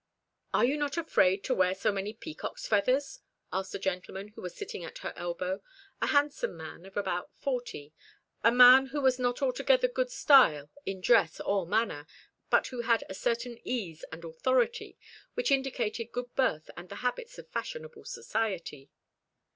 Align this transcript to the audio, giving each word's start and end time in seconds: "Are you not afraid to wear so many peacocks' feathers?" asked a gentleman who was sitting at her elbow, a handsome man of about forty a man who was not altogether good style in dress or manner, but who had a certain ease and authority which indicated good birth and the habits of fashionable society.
"Are 0.51 0.65
you 0.65 0.77
not 0.77 0.97
afraid 0.97 1.43
to 1.43 1.53
wear 1.53 1.75
so 1.75 1.91
many 1.91 2.11
peacocks' 2.11 2.65
feathers?" 2.67 3.19
asked 3.53 3.75
a 3.75 3.77
gentleman 3.77 4.29
who 4.29 4.41
was 4.41 4.55
sitting 4.55 4.83
at 4.83 4.97
her 5.05 5.13
elbow, 5.15 5.61
a 6.01 6.07
handsome 6.07 6.57
man 6.57 6.87
of 6.87 6.97
about 6.97 7.31
forty 7.35 7.93
a 8.43 8.51
man 8.51 8.87
who 8.87 8.99
was 8.99 9.19
not 9.19 9.43
altogether 9.43 9.87
good 9.87 10.09
style 10.09 10.71
in 10.87 11.01
dress 11.01 11.39
or 11.39 11.67
manner, 11.67 12.07
but 12.49 12.65
who 12.69 12.81
had 12.81 13.03
a 13.09 13.13
certain 13.13 13.59
ease 13.63 14.03
and 14.11 14.25
authority 14.25 14.97
which 15.35 15.51
indicated 15.51 16.11
good 16.11 16.33
birth 16.35 16.71
and 16.75 16.89
the 16.89 16.95
habits 17.05 17.37
of 17.37 17.47
fashionable 17.49 18.03
society. 18.05 18.89